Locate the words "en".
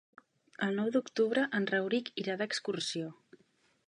1.59-1.67